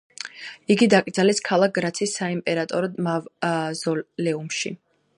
[0.75, 4.79] იგი დაკრძალეს ქალაქ გრაცის საიმპერატორო მავზოლეუმში.